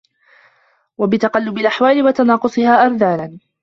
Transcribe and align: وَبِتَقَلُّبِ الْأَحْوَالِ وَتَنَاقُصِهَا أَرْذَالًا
وَبِتَقَلُّبِ 0.97 1.57
الْأَحْوَالِ 1.57 2.03
وَتَنَاقُصِهَا 2.03 2.85
أَرْذَالًا 2.85 3.37